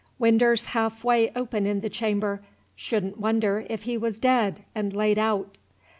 Winder's 0.17 0.65
half 0.73 1.03
way 1.03 1.31
open 1.35 1.67
in 1.67 1.81
the 1.81 1.87
chamber, 1.91 2.41
should 2.75 3.03
n' 3.05 3.13
wonder 3.17 3.67
'f 3.69 3.83
he 3.83 3.97
was 3.99 4.17
dead 4.17 4.63
and 4.73 4.93
laid 4.95 5.19
aout. 5.19 5.59